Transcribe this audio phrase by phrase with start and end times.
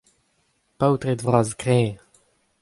[0.79, 1.95] paotred vras kreñv.